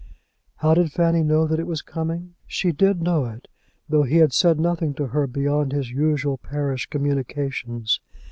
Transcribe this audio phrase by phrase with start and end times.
[0.55, 2.33] How did Fanny know that it was coming?
[2.47, 3.47] She did know it,
[3.87, 7.99] though he had said nothing to her beyond his usual parish communications.